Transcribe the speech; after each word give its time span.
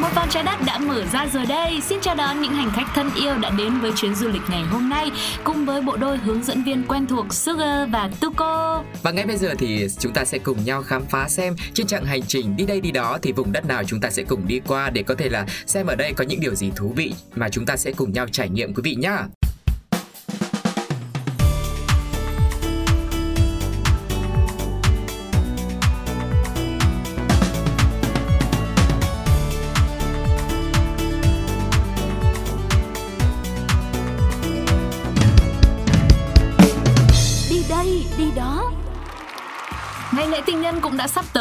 Một 0.00 0.08
vòng 0.14 0.28
trái 0.30 0.42
đất 0.42 0.56
đã 0.66 0.78
mở 0.78 1.04
ra 1.12 1.26
rồi 1.32 1.46
đây. 1.46 1.80
Xin 1.80 1.98
chào 2.00 2.14
đón 2.14 2.40
những 2.40 2.52
hành 2.52 2.70
khách 2.74 2.86
thân 2.94 3.10
yêu 3.14 3.38
đã 3.38 3.50
đến 3.50 3.80
với 3.80 3.92
chuyến 3.96 4.14
du 4.14 4.28
lịch 4.28 4.42
ngày 4.50 4.62
hôm 4.62 4.88
nay 4.88 5.10
cùng 5.44 5.66
với 5.66 5.82
bộ 5.82 5.96
đôi 5.96 6.18
hướng 6.18 6.42
dẫn 6.42 6.62
viên 6.64 6.84
quen 6.88 7.06
thuộc 7.06 7.34
Sugar 7.34 7.90
và 7.90 8.10
Tuko. 8.20 8.84
Và 9.02 9.10
ngay 9.10 9.26
bây 9.26 9.36
giờ 9.36 9.54
thì 9.58 9.86
chúng 9.98 10.12
ta 10.12 10.24
sẽ 10.24 10.38
cùng 10.38 10.64
nhau 10.64 10.82
khám 10.82 11.06
phá 11.06 11.28
xem 11.28 11.56
trên 11.74 11.86
chặng 11.86 12.04
hành 12.04 12.22
trình 12.22 12.56
đi 12.56 12.66
đây 12.66 12.80
đi 12.80 12.90
đó 12.90 13.18
thì 13.22 13.32
vùng 13.32 13.52
đất 13.52 13.66
nào 13.66 13.82
chúng 13.84 14.00
ta 14.00 14.10
sẽ 14.10 14.22
cùng 14.22 14.46
đi 14.46 14.60
qua 14.66 14.90
để 14.90 15.02
có 15.02 15.14
thể 15.14 15.28
là 15.28 15.46
xem 15.66 15.86
ở 15.86 15.94
đây 15.94 16.12
có 16.12 16.24
những 16.24 16.40
điều 16.40 16.54
gì 16.54 16.70
thú 16.76 16.92
vị 16.96 17.14
mà 17.34 17.48
chúng 17.48 17.66
ta 17.66 17.76
sẽ 17.76 17.92
cùng 17.92 18.12
nhau 18.12 18.26
trải 18.32 18.48
nghiệm 18.48 18.74
quý 18.74 18.80
vị 18.84 18.94
nhá. 18.94 19.18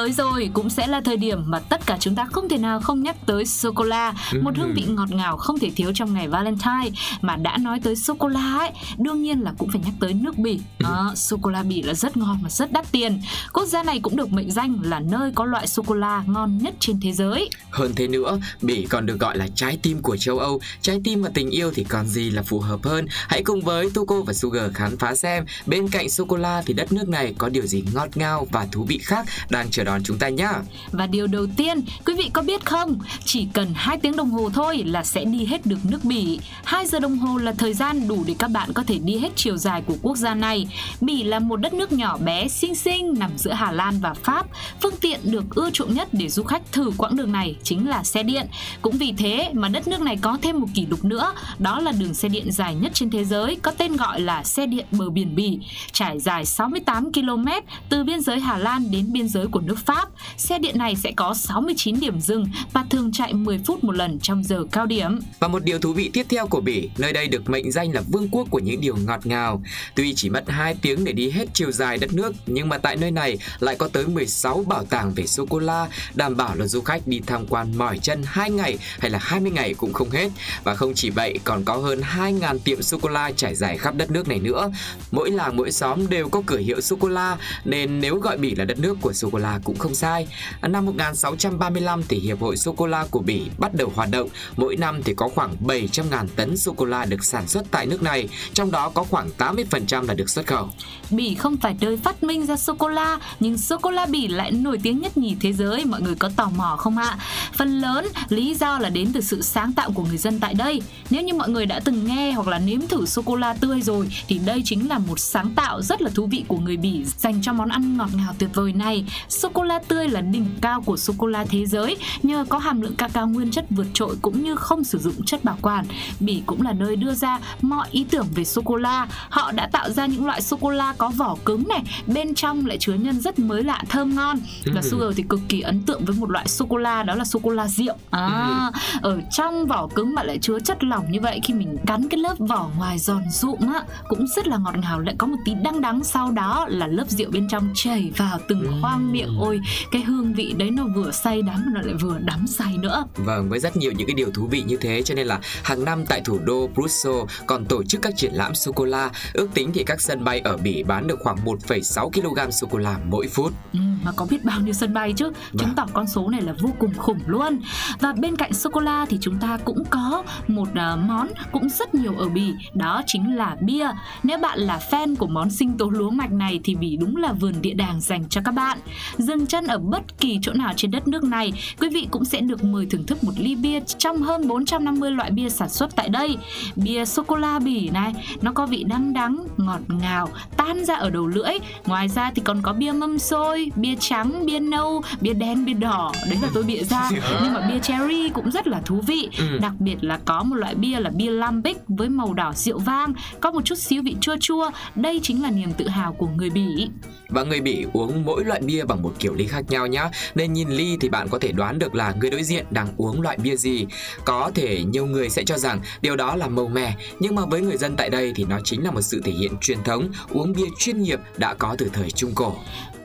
Tới 0.08 0.14
rồi, 0.14 0.50
cũng 0.54 0.70
sẽ 0.70 0.88
là 0.88 1.02
thời 1.02 1.18
điểm 1.18 1.44
mà 1.46 1.60
tất 1.60 1.86
cả 1.86 1.98
chúng 2.00 2.16
ta 2.16 2.26
không 2.32 2.50
thể 2.50 2.58
nào 2.58 2.80
không 2.80 3.04
nhắc 3.04 3.16
tới 3.26 3.46
sô 3.46 3.72
cô 3.72 3.84
la, 3.84 4.14
một 4.42 4.58
hương 4.58 4.74
vị 4.76 4.84
ngọt 4.88 5.12
ngào 5.12 5.38
không 5.38 5.60
thể 5.60 5.72
thiếu 5.76 5.92
trong 5.96 6.14
ngày 6.14 6.28
Valentine. 6.28 6.90
Mà 7.22 7.36
đã 7.36 7.58
nói 7.58 7.80
tới 7.84 7.96
sô 7.96 8.16
cô 8.20 8.28
la 8.28 8.58
ấy, 8.60 8.72
đương 8.98 9.22
nhiên 9.22 9.40
là 9.40 9.54
cũng 9.58 9.70
phải 9.70 9.82
nhắc 9.86 9.94
tới 10.00 10.14
nước 10.14 10.38
Bỉ. 10.38 10.60
Đó, 10.80 11.12
sô 11.16 11.38
cô 11.42 11.50
la 11.50 11.64
Bỉ 11.64 11.82
là 11.82 11.94
rất 11.94 12.18
ngon 12.18 12.40
và 12.44 12.50
rất 12.50 12.72
đắt 12.72 12.92
tiền. 12.92 13.22
Quốc 13.54 13.66
gia 13.66 13.84
này 13.84 14.00
cũng 14.00 14.16
được 14.16 14.32
mệnh 14.32 14.52
danh 14.52 14.80
là 14.82 15.00
nơi 15.00 15.32
có 15.36 15.46
loại 15.46 15.68
sô 15.68 15.84
cô 15.88 15.96
la 15.96 16.24
ngon 16.28 16.58
nhất 16.58 16.74
trên 16.80 17.00
thế 17.02 17.12
giới. 17.12 17.50
Hơn 17.70 17.92
thế 17.96 18.08
nữa, 18.08 18.40
Bỉ 18.62 18.86
còn 18.90 19.06
được 19.06 19.20
gọi 19.20 19.38
là 19.38 19.48
trái 19.56 19.80
tim 19.82 20.02
của 20.02 20.18
châu 20.18 20.40
Âu. 20.40 20.62
Trái 20.82 21.02
tim 21.04 21.22
và 21.22 21.30
tình 21.34 21.50
yêu 21.50 21.72
thì 21.76 21.84
còn 21.84 22.08
gì 22.08 22.30
là 22.30 22.44
phù 22.44 22.60
hợp 22.60 22.80
hơn. 22.84 23.06
Hãy 23.10 23.44
cùng 23.44 23.62
với 23.62 23.90
Tuko 23.94 24.22
và 24.22 24.34
Sugar 24.34 24.72
khám 24.74 24.98
phá 24.98 25.16
xem 25.16 25.46
bên 25.66 25.88
cạnh 25.88 26.10
sô 26.10 26.26
cô 26.26 26.38
la 26.38 26.64
thì 26.66 26.74
đất 26.74 26.92
nước 26.92 27.10
này 27.10 27.36
có 27.38 27.50
điều 27.50 27.66
gì 27.66 27.84
ngọt 27.94 28.18
ngào 28.18 28.48
và 28.52 28.68
thú 28.72 28.84
vị 28.84 28.98
khác 29.04 29.26
đang 29.50 29.72
chờ 29.72 29.84
đón 29.84 29.97
chúng 30.04 30.18
ta 30.20 30.30
nhé. 30.30 30.50
Và 30.92 31.08
điều 31.08 31.28
đầu 31.28 31.48
tiên, 31.58 31.82
quý 32.06 32.14
vị 32.14 32.30
có 32.34 32.42
biết 32.42 32.66
không, 32.66 33.00
chỉ 33.26 33.48
cần 33.54 33.68
2 33.76 33.98
tiếng 33.98 34.16
đồng 34.16 34.30
hồ 34.30 34.50
thôi 34.54 34.84
là 34.86 35.04
sẽ 35.04 35.26
đi 35.26 35.46
hết 35.46 35.66
được 35.66 35.80
nước 35.84 36.04
Bỉ. 36.04 36.40
2 36.64 36.88
giờ 36.88 37.00
đồng 37.00 37.18
hồ 37.18 37.38
là 37.38 37.52
thời 37.52 37.74
gian 37.74 38.08
đủ 38.08 38.24
để 38.28 38.36
các 38.40 38.52
bạn 38.52 38.74
có 38.74 38.84
thể 38.84 38.98
đi 38.98 39.18
hết 39.18 39.30
chiều 39.36 39.58
dài 39.58 39.82
của 39.82 39.96
quốc 40.02 40.18
gia 40.18 40.36
này. 40.36 40.68
Bỉ 41.02 41.24
là 41.24 41.40
một 41.40 41.56
đất 41.56 41.74
nước 41.74 41.92
nhỏ 41.92 42.18
bé, 42.18 42.48
xinh 42.48 42.76
xinh 42.76 43.14
nằm 43.20 43.32
giữa 43.38 43.54
Hà 43.54 43.72
Lan 43.72 44.00
và 44.00 44.14
Pháp. 44.14 44.48
Phương 44.82 44.96
tiện 45.02 45.20
được 45.24 45.56
ưa 45.56 45.70
chuộng 45.70 45.94
nhất 45.94 46.08
để 46.12 46.30
du 46.30 46.44
khách 46.44 46.72
thử 46.72 46.92
quãng 46.98 47.16
đường 47.16 47.32
này 47.32 47.56
chính 47.64 47.90
là 47.90 48.04
xe 48.04 48.24
điện. 48.24 48.48
Cũng 48.82 48.98
vì 48.98 49.14
thế 49.18 49.50
mà 49.54 49.70
đất 49.70 49.88
nước 49.88 50.02
này 50.02 50.18
có 50.22 50.38
thêm 50.42 50.60
một 50.60 50.68
kỷ 50.74 50.86
lục 50.86 51.06
nữa, 51.06 51.34
đó 51.60 51.80
là 51.80 51.92
đường 51.92 52.14
xe 52.14 52.30
điện 52.30 52.52
dài 52.52 52.76
nhất 52.76 52.92
trên 52.96 53.10
thế 53.10 53.26
giới 53.26 53.56
có 53.56 53.72
tên 53.72 53.96
gọi 53.96 54.22
là 54.22 54.44
xe 54.44 54.66
điện 54.66 54.86
bờ 54.92 55.10
biển 55.10 55.36
Bỉ, 55.36 55.60
trải 55.92 56.20
dài 56.20 56.46
68 56.46 57.14
km 57.14 57.48
từ 57.90 58.04
biên 58.04 58.22
giới 58.22 58.40
Hà 58.40 58.58
Lan 58.58 58.92
đến 58.92 59.12
biên 59.12 59.30
giới 59.30 59.48
của 59.48 59.60
nước 59.60 59.80
Pháp. 59.88 60.10
Xe 60.38 60.60
điện 60.60 60.78
này 60.78 60.96
sẽ 60.96 61.12
có 61.16 61.34
69 61.34 62.00
điểm 62.00 62.20
dừng 62.20 62.46
và 62.74 62.86
thường 62.90 63.12
chạy 63.12 63.34
10 63.34 63.60
phút 63.66 63.84
một 63.84 63.96
lần 63.96 64.20
trong 64.20 64.44
giờ 64.44 64.64
cao 64.72 64.86
điểm. 64.86 65.20
Và 65.40 65.48
một 65.48 65.64
điều 65.64 65.80
thú 65.80 65.94
vị 65.94 66.10
tiếp 66.14 66.26
theo 66.30 66.48
của 66.48 66.62
Bỉ, 66.62 66.90
nơi 66.98 67.14
đây 67.14 67.28
được 67.28 67.50
mệnh 67.50 67.72
danh 67.72 67.94
là 67.94 68.02
vương 68.12 68.30
quốc 68.32 68.48
của 68.50 68.60
những 68.60 68.82
điều 68.82 68.96
ngọt 68.96 69.26
ngào. 69.26 69.62
Tuy 69.96 70.14
chỉ 70.16 70.30
mất 70.30 70.50
2 70.50 70.76
tiếng 70.82 71.04
để 71.04 71.12
đi 71.12 71.30
hết 71.30 71.46
chiều 71.54 71.72
dài 71.72 71.98
đất 71.98 72.14
nước, 72.14 72.36
nhưng 72.46 72.70
mà 72.70 72.78
tại 72.78 72.98
nơi 72.98 73.12
này 73.12 73.38
lại 73.60 73.76
có 73.76 73.88
tới 73.88 74.08
16 74.08 74.64
bảo 74.68 74.84
tàng 74.86 75.14
về 75.16 75.28
sô 75.28 75.46
cô 75.50 75.60
la, 75.60 75.88
đảm 76.16 76.38
bảo 76.38 76.56
là 76.56 76.68
du 76.68 76.82
khách 76.82 77.08
đi 77.08 77.22
tham 77.28 77.46
quan 77.48 77.78
mỏi 77.78 78.00
chân 78.00 78.22
2 78.26 78.52
ngày 78.52 78.78
hay 79.00 79.12
là 79.12 79.20
20 79.22 79.52
ngày 79.52 79.74
cũng 79.74 79.94
không 79.94 80.10
hết. 80.10 80.30
Và 80.64 80.76
không 80.76 80.94
chỉ 80.94 81.10
vậy, 81.10 81.40
còn 81.44 81.64
có 81.64 81.78
hơn 81.78 82.02
2.000 82.02 82.60
tiệm 82.60 82.82
sô 82.82 82.98
cô 83.02 83.10
la 83.10 83.32
trải 83.32 83.56
dài 83.56 83.78
khắp 83.78 83.96
đất 83.96 84.12
nước 84.12 84.28
này 84.28 84.40
nữa. 84.40 84.72
Mỗi 85.12 85.32
làng 85.32 85.58
mỗi 85.58 85.72
xóm 85.72 86.10
đều 86.10 86.30
có 86.30 86.42
cửa 86.46 86.58
hiệu 86.58 86.82
sô 86.82 86.96
cô 87.00 87.08
la, 87.08 87.38
nên 87.66 88.00
nếu 88.00 88.16
gọi 88.16 88.38
Bỉ 88.38 88.56
là 88.56 88.66
đất 88.66 88.80
nước 88.80 88.98
của 89.02 89.14
sô 89.14 89.30
cô 89.32 89.38
la 89.38 89.60
cũng 89.68 89.78
không 89.78 89.96
sai. 89.96 90.28
Năm 90.62 90.86
1635 90.86 92.04
thì 92.04 92.20
Hiệp 92.20 92.42
hội 92.42 92.58
sô 92.58 92.74
cô 92.78 92.88
la 92.88 93.06
của 93.12 93.20
Bỉ 93.20 93.42
bắt 93.58 93.74
đầu 93.74 93.92
hoạt 93.96 94.12
động. 94.12 94.30
Mỗi 94.58 94.76
năm 94.76 95.04
thì 95.04 95.14
có 95.14 95.30
khoảng 95.36 95.56
700.000 95.66 96.28
tấn 96.36 96.58
sô 96.58 96.74
cô 96.78 96.86
la 96.86 97.06
được 97.06 97.26
sản 97.26 97.48
xuất 97.48 97.66
tại 97.72 97.86
nước 97.86 98.04
này, 98.04 98.30
trong 98.54 98.72
đó 98.72 98.90
có 98.90 99.04
khoảng 99.04 99.30
80% 99.38 100.08
là 100.08 100.14
được 100.14 100.30
xuất 100.30 100.48
khẩu. 100.48 100.70
Bỉ 101.10 101.36
không 101.36 101.58
phải 101.58 101.76
nơi 101.82 101.98
phát 101.98 102.24
minh 102.24 102.46
ra 102.46 102.56
sô 102.58 102.76
cô 102.80 102.88
la, 102.88 103.20
nhưng 103.40 103.58
sô 103.58 103.78
cô 103.78 103.92
la 103.92 104.06
Bỉ 104.06 104.28
lại 104.28 104.52
nổi 104.52 104.80
tiếng 104.84 105.00
nhất 105.00 105.18
nhì 105.18 105.36
thế 105.42 105.54
giới, 105.54 105.86
mọi 105.86 106.02
người 106.02 106.16
có 106.16 106.30
tò 106.36 106.50
mò 106.56 106.76
không 106.80 106.98
ạ? 106.98 107.18
Phần 107.58 107.82
lớn 107.82 108.08
lý 108.30 108.56
do 108.56 108.80
là 108.80 108.90
đến 108.90 109.12
từ 109.14 109.22
sự 109.22 109.42
sáng 109.42 109.74
tạo 109.74 109.92
của 109.92 110.04
người 110.04 110.18
dân 110.18 110.40
tại 110.40 110.54
đây. 110.54 110.82
Nếu 111.10 111.24
như 111.24 111.34
mọi 111.34 111.50
người 111.50 111.66
đã 111.66 111.80
từng 111.80 112.06
nghe 112.06 112.32
hoặc 112.32 112.48
là 112.48 112.60
nếm 112.60 112.88
thử 112.88 113.06
sô 113.06 113.22
cô 113.26 113.36
la 113.36 113.54
tươi 113.54 113.82
rồi 113.82 114.08
thì 114.28 114.40
đây 114.46 114.62
chính 114.66 114.90
là 114.90 115.00
một 115.00 115.20
sáng 115.20 115.54
tạo 115.56 115.82
rất 115.82 116.02
là 116.02 116.10
thú 116.16 116.28
vị 116.28 116.44
của 116.48 116.58
người 116.58 116.78
Bỉ 116.78 117.04
dành 117.18 117.42
cho 117.42 117.54
món 117.54 117.70
ăn 117.70 117.98
ngọt 117.98 118.10
ngào 118.14 118.34
tuyệt 118.40 118.50
vời 118.54 118.74
này. 118.74 119.06
Sô 119.30 119.50
cô 119.58 119.64
la 119.64 119.80
tươi 119.88 120.08
là 120.08 120.22
đỉnh 120.22 120.46
cao 120.62 120.82
của 120.82 120.98
sô 120.98 121.14
cô 121.18 121.28
la 121.28 121.46
thế 121.50 121.66
giới 121.66 121.98
nhờ 122.24 122.46
có 122.50 122.58
hàm 122.58 122.82
lượng 122.82 122.96
cacao 122.96 123.28
nguyên 123.28 123.52
chất 123.52 123.66
vượt 123.70 123.88
trội 123.94 124.16
cũng 124.22 124.44
như 124.44 124.56
không 124.56 124.84
sử 124.84 124.98
dụng 124.98 125.26
chất 125.26 125.44
bảo 125.44 125.58
quản. 125.62 125.86
Bỉ 126.20 126.42
cũng 126.46 126.62
là 126.62 126.74
nơi 126.74 126.96
đưa 126.96 127.14
ra 127.14 127.40
mọi 127.62 127.88
ý 127.92 128.06
tưởng 128.10 128.28
về 128.36 128.44
sô 128.44 128.62
cô 128.66 128.76
la. 128.76 129.08
Họ 129.30 129.52
đã 129.52 129.70
tạo 129.72 129.90
ra 129.90 130.06
những 130.06 130.26
loại 130.26 130.42
sô 130.42 130.58
cô 130.62 130.70
la 130.70 130.94
có 130.98 131.10
vỏ 131.10 131.38
cứng 131.46 131.68
này, 131.68 131.84
bên 132.08 132.36
trong 132.36 132.66
lại 132.66 132.78
chứa 132.78 132.94
nhân 132.94 133.22
rất 133.22 133.40
mới 133.40 133.64
lạ 133.64 133.84
thơm 133.90 134.16
ngon. 134.16 134.40
Và 134.74 134.82
Sugar 134.82 135.18
thì 135.18 135.24
cực 135.30 135.40
kỳ 135.50 135.62
ấn 135.62 135.84
tượng 135.84 136.06
với 136.06 136.16
một 136.20 136.30
loại 136.30 136.48
sô 136.48 136.66
cô 136.70 136.78
la 136.78 137.04
đó 137.04 137.16
là 137.16 137.24
sô 137.24 137.40
cô 137.44 137.52
la 137.52 137.68
rượu. 137.68 137.96
À, 138.12 138.72
ở 139.02 139.22
trong 139.32 139.66
vỏ 139.66 139.88
cứng 139.96 140.16
mà 140.16 140.24
lại 140.24 140.38
chứa 140.42 140.60
chất 140.60 140.84
lỏng 140.84 141.12
như 141.12 141.22
vậy 141.22 141.40
khi 141.44 141.54
mình 141.54 141.78
cắn 141.86 142.10
cái 142.10 142.18
lớp 142.20 142.36
vỏ 142.40 142.70
ngoài 142.78 143.00
giòn 143.00 143.24
rụm 143.32 143.60
á 143.74 143.84
cũng 144.08 144.26
rất 144.36 144.48
là 144.48 144.58
ngọt 144.58 144.76
ngào 144.78 145.00
lại 145.00 145.16
có 145.18 145.28
một 145.28 145.38
tí 145.46 145.54
đắng 145.64 145.82
đắng 145.82 146.04
sau 146.04 146.32
đó 146.32 146.66
là 146.70 146.88
lớp 146.88 147.06
rượu 147.10 147.32
bên 147.32 147.48
trong 147.48 147.70
chảy 147.76 148.12
vào 148.18 148.40
từng 148.48 148.82
khoang 148.82 149.12
miệng 149.12 149.40
ôi 149.48 149.62
cái 149.92 150.02
hương 150.02 150.34
vị 150.34 150.54
đấy 150.58 150.72
nó 150.72 150.84
vừa 150.96 151.12
say 151.12 151.42
đắm 151.42 151.64
mà 151.66 151.72
nó 151.74 151.82
lại 151.82 151.94
vừa 151.94 152.18
đắm 152.20 152.48
say 152.48 152.78
nữa. 152.78 153.06
Vâng, 153.16 153.50
với 153.50 153.60
rất 153.60 153.78
nhiều 153.78 153.92
những 153.92 154.08
cái 154.08 154.14
điều 154.14 154.32
thú 154.32 154.48
vị 154.48 154.64
như 154.68 154.78
thế 154.82 155.02
cho 155.02 155.16
nên 155.16 155.28
là 155.28 155.40
hàng 155.64 155.86
năm 155.86 156.06
tại 156.10 156.22
thủ 156.26 156.40
đô 156.44 156.68
Brussels 156.68 157.32
còn 157.48 157.66
tổ 157.66 157.84
chức 157.84 158.02
các 158.02 158.14
triển 158.18 158.34
lãm 158.34 158.56
sô 158.56 158.72
cô 158.72 158.86
la. 158.86 159.10
Ước 159.34 159.48
tính 159.54 159.72
thì 159.74 159.84
các 159.84 160.02
sân 160.02 160.24
bay 160.24 160.40
ở 160.40 160.58
Bỉ 160.58 160.84
bán 160.84 161.08
được 161.08 161.20
khoảng 161.24 161.38
1,6 161.46 162.10
kg 162.10 162.52
sô 162.52 162.68
cô 162.72 162.78
la 162.78 162.98
mỗi 163.10 163.28
phút. 163.28 163.54
Ừ, 163.74 163.80
mà 164.04 164.12
có 164.16 164.26
biết 164.30 164.44
bao 164.44 164.62
nhiêu 164.62 164.74
sân 164.74 164.94
bay 164.94 165.14
chứ? 165.18 165.32
Chứng 165.60 165.74
tỏ 165.76 165.86
con 165.94 166.08
số 166.08 166.30
này 166.30 166.42
là 166.42 166.54
vô 166.62 166.70
cùng 166.80 166.94
khủng 166.98 167.20
luôn. 167.26 167.60
Và 168.00 168.14
bên 168.14 168.36
cạnh 168.36 168.54
sô 168.54 168.70
cô 168.74 168.82
la 168.82 169.06
thì 169.10 169.18
chúng 169.22 169.38
ta 169.38 169.58
cũng 169.66 169.84
có 169.90 170.24
một 170.48 170.68
à, 170.76 170.96
món 170.96 171.28
cũng 171.52 171.70
rất 171.70 171.96
nhiều 171.96 172.14
ở 172.18 172.30
bỉ. 172.30 172.54
Đó 172.74 173.02
chính 173.06 173.36
là 173.36 173.56
bia. 173.62 173.88
Nếu 174.24 174.38
bạn 174.38 174.60
là 174.60 174.80
fan 174.92 175.16
của 175.16 175.28
món 175.28 175.50
sinh 175.50 175.78
tố 175.78 175.90
lúa 175.90 176.10
mạch 176.10 176.32
này 176.32 176.60
thì 176.64 176.76
bỉ 176.76 176.98
đúng 176.98 177.16
là 177.16 177.34
vườn 177.34 177.54
địa 177.62 177.74
đàng 177.74 178.02
dành 178.02 178.30
cho 178.30 178.42
các 178.46 178.52
bạn. 178.52 178.78
Dừng 179.18 179.37
chân 179.46 179.68
ở 179.68 179.78
bất 179.78 180.18
kỳ 180.18 180.40
chỗ 180.42 180.54
nào 180.54 180.74
trên 180.76 180.92
đất 180.92 181.08
nước 181.08 181.24
này 181.24 181.54
quý 181.80 181.90
vị 181.90 182.08
cũng 182.12 182.26
sẽ 182.26 182.42
được 182.42 182.64
mời 182.64 182.86
thưởng 182.86 183.06
thức 183.06 183.24
một 183.24 183.32
ly 183.38 183.56
bia 183.56 183.80
trong 183.98 184.18
hơn 184.18 184.48
450 184.48 185.12
loại 185.12 185.32
bia 185.32 185.50
sản 185.50 185.70
xuất 185.70 185.96
tại 185.96 186.10
đây. 186.10 186.38
Bia 186.76 187.06
sô 187.06 187.24
cô 187.24 187.36
la 187.36 187.60
bỉ 187.60 187.90
này 187.90 188.14
nó 188.42 188.52
có 188.52 188.66
vị 188.66 188.84
đắng 188.84 189.14
đắng 189.14 189.48
ngọt 189.58 189.80
ngào 189.88 190.30
tan 190.58 190.86
ra 190.86 190.96
ở 190.96 191.10
đầu 191.10 191.28
lưỡi. 191.28 191.54
Ngoài 191.86 192.08
ra 192.08 192.32
thì 192.36 192.42
còn 192.46 192.62
có 192.62 192.74
bia 192.74 192.92
mâm 192.92 193.20
xôi 193.20 193.72
bia 193.76 193.96
trắng 194.00 194.46
bia 194.46 194.60
nâu 194.60 195.02
bia 195.22 195.34
đen 195.34 195.66
bia 195.66 195.74
đỏ. 195.74 196.12
Đấy 196.30 196.40
là 196.42 196.50
tôi 196.54 196.64
bịa 196.64 196.84
ra. 196.84 197.10
Nhưng 197.44 197.54
mà 197.54 197.70
bia 197.70 197.80
cherry 197.80 198.30
cũng 198.30 198.52
rất 198.52 198.68
là 198.68 198.82
thú 198.86 199.02
vị. 199.08 199.30
Ừ. 199.38 199.58
đặc 199.62 199.74
biệt 199.80 199.96
là 200.02 200.20
có 200.26 200.44
một 200.44 200.56
loại 200.56 200.76
bia 200.76 201.00
là 201.00 201.10
bia 201.10 201.32
lambic 201.32 201.78
với 201.88 202.10
màu 202.10 202.34
đỏ 202.34 202.54
rượu 202.56 202.80
vang. 202.80 203.14
Có 203.42 203.52
một 203.52 203.66
chút 203.66 203.78
xíu 203.78 204.04
vị 204.04 204.16
chua 204.22 204.36
chua. 204.40 204.72
Đây 204.96 205.20
chính 205.24 205.44
là 205.44 205.52
niềm 205.52 205.72
tự 205.78 205.88
hào 205.88 206.14
của 206.14 206.28
người 206.28 206.50
bỉ. 206.50 206.88
Và 207.30 207.44
người 207.44 207.62
Bỉ 207.62 207.86
uống 207.94 208.26
mỗi 208.26 208.46
loại 208.46 208.62
bia 208.62 208.86
bằng 208.86 209.02
một 209.04 209.14
kiểu 209.20 209.27
ly 209.34 209.48
khác 209.48 209.62
nhau 209.70 209.88
nhá. 209.88 210.10
Nên 210.36 210.54
nhìn 210.54 210.70
ly 210.70 210.98
thì 211.02 211.10
bạn 211.10 211.28
có 211.30 211.40
thể 211.40 211.52
đoán 211.52 211.80
được 211.80 211.96
là 211.96 212.14
người 212.20 212.30
đối 212.30 212.44
diện 212.44 212.66
đang 212.70 212.88
uống 212.98 213.22
loại 213.22 213.38
bia 213.38 213.56
gì. 213.56 213.86
Có 214.26 214.52
thể 214.56 214.84
nhiều 214.84 215.06
người 215.06 215.30
sẽ 215.30 215.44
cho 215.44 215.58
rằng 215.58 215.80
điều 216.02 216.16
đó 216.16 216.36
là 216.36 216.48
màu 216.48 216.68
mè, 216.68 216.96
nhưng 217.20 217.36
mà 217.36 217.46
với 217.46 217.62
người 217.62 217.78
dân 217.78 217.96
tại 217.96 218.10
đây 218.10 218.34
thì 218.36 218.46
nó 218.50 218.60
chính 218.64 218.84
là 218.84 218.92
một 218.92 219.02
sự 219.02 219.22
thể 219.26 219.32
hiện 219.32 219.52
truyền 219.62 219.84
thống 219.84 220.10
uống 220.30 220.54
bia 220.54 220.66
chuyên 220.80 221.02
nghiệp 221.02 221.20
đã 221.38 221.54
có 221.54 221.76
từ 221.78 221.90
thời 221.94 222.12
Trung 222.12 222.32
Cổ. 222.36 222.56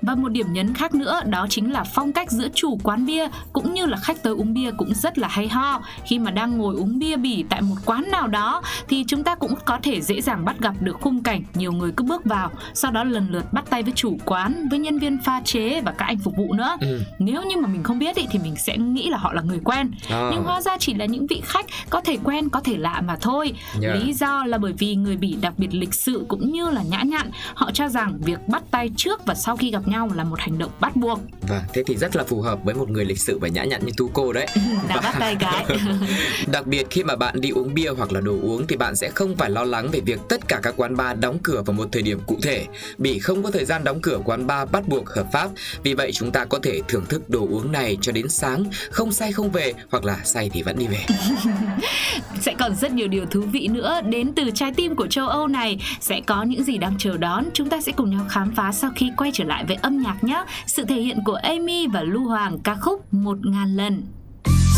Và 0.02 0.14
một 0.14 0.28
điểm 0.28 0.52
nhấn 0.52 0.74
khác 0.74 0.94
nữa 0.94 1.20
đó 1.26 1.46
chính 1.50 1.72
là 1.72 1.84
phong 1.94 2.12
cách 2.12 2.30
giữa 2.30 2.48
chủ 2.54 2.78
quán 2.82 3.06
bia 3.06 3.28
cũng 3.52 3.74
như 3.74 3.86
là 3.86 3.96
khách 3.96 4.22
tới 4.22 4.32
uống 4.32 4.54
bia 4.54 4.70
cũng 4.78 4.94
rất 4.94 5.18
là 5.18 5.28
hay 5.28 5.48
ho. 5.48 5.82
Khi 6.06 6.18
mà 6.18 6.30
đang 6.30 6.58
ngồi 6.58 6.74
uống 6.74 6.98
bia 6.98 7.16
bỉ 7.16 7.44
tại 7.48 7.62
một 7.62 7.74
quán 7.84 8.10
nào 8.10 8.28
đó 8.28 8.62
thì 8.88 9.04
chúng 9.06 9.24
ta 9.24 9.34
cũng 9.34 9.54
có 9.64 9.78
thể 9.82 10.00
dễ 10.00 10.20
dàng 10.20 10.44
bắt 10.44 10.56
gặp 10.60 10.74
được 10.80 10.96
khung 11.00 11.22
cảnh 11.22 11.42
nhiều 11.54 11.72
người 11.72 11.92
cứ 11.96 12.04
bước 12.04 12.24
vào, 12.24 12.50
sau 12.74 12.90
đó 12.90 13.04
lần 13.04 13.28
lượt 13.30 13.52
bắt 13.52 13.64
tay 13.70 13.82
với 13.82 13.92
chủ 13.96 14.16
quán, 14.24 14.68
với 14.70 14.78
nhân 14.78 14.98
viên 14.98 15.18
pha 15.24 15.40
chế 15.44 15.80
và 15.80 15.92
cãi 15.92 16.11
anh 16.12 16.18
phục 16.18 16.36
vụ 16.36 16.52
nữa. 16.52 16.76
Ừ. 16.80 17.00
Nếu 17.18 17.42
như 17.42 17.56
mà 17.56 17.68
mình 17.68 17.82
không 17.82 17.98
biết 17.98 18.16
ý, 18.16 18.26
thì 18.30 18.38
mình 18.38 18.56
sẽ 18.56 18.76
nghĩ 18.76 19.08
là 19.10 19.18
họ 19.18 19.32
là 19.32 19.42
người 19.42 19.60
quen. 19.64 19.90
À. 20.08 20.30
Nhưng 20.32 20.42
hóa 20.42 20.60
ra 20.60 20.76
chỉ 20.78 20.94
là 20.94 21.04
những 21.04 21.26
vị 21.26 21.42
khách 21.44 21.66
có 21.90 22.00
thể 22.00 22.18
quen, 22.24 22.48
có 22.48 22.60
thể 22.60 22.76
lạ 22.76 23.02
mà 23.04 23.16
thôi. 23.20 23.52
Yeah. 23.82 23.96
Lý 23.96 24.12
do 24.12 24.44
là 24.44 24.58
bởi 24.58 24.72
vì 24.72 24.94
người 24.94 25.16
Bỉ 25.16 25.36
đặc 25.40 25.52
biệt 25.56 25.74
lịch 25.74 25.94
sự 25.94 26.24
cũng 26.28 26.52
như 26.52 26.70
là 26.70 26.82
nhã 26.82 27.02
nhặn, 27.02 27.30
họ 27.54 27.70
cho 27.74 27.88
rằng 27.88 28.18
việc 28.18 28.48
bắt 28.48 28.62
tay 28.70 28.90
trước 28.96 29.26
và 29.26 29.34
sau 29.34 29.56
khi 29.56 29.70
gặp 29.70 29.88
nhau 29.88 30.10
là 30.14 30.24
một 30.24 30.40
hành 30.40 30.58
động 30.58 30.70
bắt 30.80 30.96
buộc. 30.96 31.20
Vâng, 31.48 31.62
thế 31.72 31.82
thì 31.86 31.96
rất 31.96 32.16
là 32.16 32.24
phù 32.24 32.40
hợp 32.40 32.58
với 32.64 32.74
một 32.74 32.90
người 32.90 33.04
lịch 33.04 33.20
sự 33.20 33.38
và 33.38 33.48
nhã 33.48 33.64
nhặn 33.64 33.86
như 33.86 33.92
Tu 33.96 34.10
cô 34.12 34.32
đấy. 34.32 34.46
Đã 34.88 35.00
bắt 35.00 35.14
tay 35.18 35.36
cái. 35.40 35.66
Đặc 36.52 36.66
biệt 36.66 36.86
khi 36.90 37.04
mà 37.04 37.16
bạn 37.16 37.40
đi 37.40 37.50
uống 37.50 37.74
bia 37.74 37.90
hoặc 37.96 38.12
là 38.12 38.20
đồ 38.20 38.32
uống 38.42 38.66
thì 38.66 38.76
bạn 38.76 38.96
sẽ 38.96 39.10
không 39.10 39.36
phải 39.36 39.50
lo 39.50 39.64
lắng 39.64 39.88
về 39.92 40.00
việc 40.00 40.20
tất 40.28 40.48
cả 40.48 40.60
các 40.62 40.74
quán 40.76 40.96
bar 40.96 41.18
đóng 41.18 41.38
cửa 41.42 41.62
vào 41.66 41.74
một 41.74 41.88
thời 41.92 42.02
điểm 42.02 42.20
cụ 42.26 42.38
thể. 42.42 42.66
Bỉ 42.98 43.18
không 43.18 43.42
có 43.42 43.50
thời 43.50 43.64
gian 43.64 43.84
đóng 43.84 44.00
cửa 44.02 44.18
quán 44.24 44.46
bar 44.46 44.70
bắt 44.70 44.88
buộc 44.88 45.08
hợp 45.08 45.26
pháp. 45.32 45.50
Vì 45.82 45.94
vậy 45.94 46.01
chúng 46.12 46.30
ta 46.30 46.44
có 46.44 46.58
thể 46.62 46.80
thưởng 46.88 47.06
thức 47.08 47.30
đồ 47.30 47.46
uống 47.50 47.72
này 47.72 47.98
cho 48.00 48.12
đến 48.12 48.28
sáng, 48.28 48.64
không 48.90 49.12
say 49.12 49.32
không 49.32 49.50
về 49.50 49.72
hoặc 49.90 50.04
là 50.04 50.16
say 50.24 50.50
thì 50.52 50.62
vẫn 50.62 50.78
đi 50.78 50.86
về. 50.86 51.06
sẽ 52.40 52.54
còn 52.58 52.74
rất 52.76 52.92
nhiều 52.92 53.08
điều 53.08 53.26
thú 53.26 53.40
vị 53.40 53.68
nữa. 53.68 54.00
Đến 54.04 54.32
từ 54.36 54.50
trái 54.54 54.72
tim 54.76 54.96
của 54.96 55.06
châu 55.06 55.28
Âu 55.28 55.48
này 55.48 55.80
sẽ 56.00 56.20
có 56.26 56.42
những 56.42 56.64
gì 56.64 56.78
đang 56.78 56.94
chờ 56.98 57.16
đón? 57.16 57.44
Chúng 57.54 57.68
ta 57.68 57.80
sẽ 57.80 57.92
cùng 57.92 58.10
nhau 58.10 58.26
khám 58.28 58.52
phá 58.56 58.72
sau 58.72 58.90
khi 58.96 59.10
quay 59.16 59.30
trở 59.34 59.44
lại 59.44 59.64
với 59.68 59.76
âm 59.76 60.02
nhạc 60.02 60.24
nhé. 60.24 60.44
Sự 60.66 60.84
thể 60.84 61.00
hiện 61.00 61.18
của 61.24 61.34
Amy 61.42 61.86
và 61.86 62.02
Lưu 62.02 62.24
Hoàng 62.24 62.58
ca 62.64 62.74
khúc 62.74 63.14
một 63.14 63.38
ngàn 63.42 63.76
lần. 63.76 64.02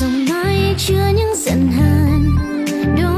Dòng 0.01 0.27
nói 0.29 0.75
chưa 0.79 1.05
những 1.17 1.35
giận 1.37 1.69
hờn? 1.77 2.25
Đâu 2.97 3.14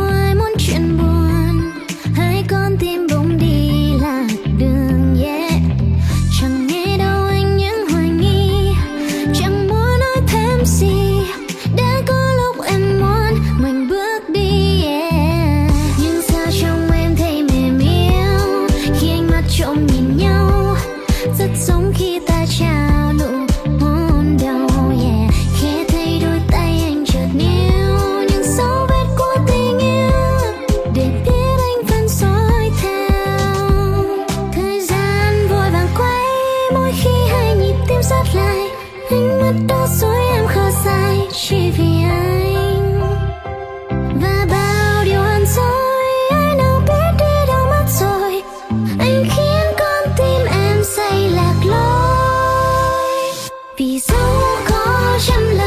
có 55.16 55.22
trăm 55.22 55.65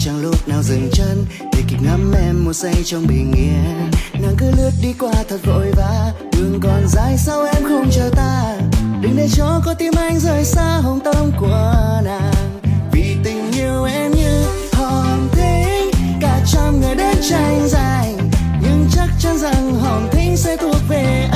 chẳng 0.00 0.22
lúc 0.22 0.48
nào 0.48 0.62
dừng 0.62 0.90
chân 0.92 1.26
để 1.52 1.62
kịp 1.68 1.76
ngắm 1.80 2.12
em 2.12 2.44
một 2.44 2.52
giây 2.52 2.74
trong 2.84 3.06
bình 3.06 3.32
yên. 3.36 3.90
Nàng 4.12 4.34
cứ 4.38 4.50
lướt 4.56 4.70
đi 4.82 4.94
qua 4.98 5.12
thật 5.28 5.40
vội 5.44 5.72
vã, 5.76 6.12
đường 6.32 6.60
còn 6.62 6.88
dài 6.88 7.16
sao 7.18 7.42
em 7.42 7.64
không 7.68 7.90
chờ 7.90 8.10
ta? 8.16 8.56
Đừng 9.00 9.16
để 9.16 9.28
cho 9.36 9.60
con 9.64 9.76
tim 9.78 9.92
anh 9.96 10.18
rời 10.18 10.44
xa 10.44 10.80
hồng 10.82 11.00
tâm 11.04 11.30
của 11.40 11.72
nàng. 12.04 12.60
Vì 12.92 13.16
tình 13.24 13.52
yêu 13.52 13.84
em 13.84 14.12
như 14.12 14.44
hòn 14.72 15.28
thính, 15.32 15.90
cả 16.20 16.40
trăm 16.52 16.80
người 16.80 16.94
đến 16.94 17.16
tranh 17.30 17.68
giành. 17.68 18.30
Nhưng 18.62 18.88
chắc 18.92 19.08
chắn 19.20 19.38
rằng 19.38 19.74
hòn 19.74 20.08
thính 20.12 20.36
sẽ 20.36 20.56
thuộc 20.56 20.76
về 20.88 21.29